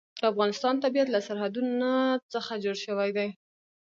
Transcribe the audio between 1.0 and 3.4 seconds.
له سرحدونه څخه جوړ شوی دی.